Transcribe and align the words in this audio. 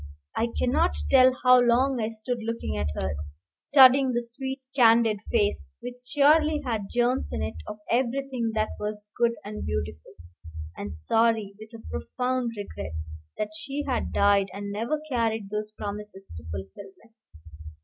I 0.35 0.47
cannot 0.57 0.95
tell 1.11 1.31
how 1.43 1.59
long 1.61 2.01
I 2.01 2.09
stood 2.09 2.39
looking 2.41 2.75
at 2.75 2.87
her, 2.99 3.15
studying 3.59 4.13
the 4.13 4.57
candid, 4.75 5.19
sweet 5.29 5.29
face, 5.31 5.73
which 5.79 5.97
surely 6.09 6.63
had 6.65 6.87
germs 6.89 7.29
in 7.31 7.43
it 7.43 7.57
of 7.67 7.77
everything 7.87 8.53
that 8.55 8.69
was 8.79 9.05
good 9.15 9.33
and 9.45 9.63
beautiful; 9.63 10.13
and 10.75 10.95
sorry, 10.95 11.53
with 11.59 11.69
a 11.79 11.87
profound 11.87 12.53
regret, 12.57 12.93
that 13.37 13.51
she 13.55 13.83
had 13.87 14.11
died 14.11 14.47
and 14.53 14.71
never 14.71 14.99
carried 15.07 15.51
these 15.51 15.71
promises 15.77 16.33
to 16.35 16.45
fulfillment. 16.45 17.13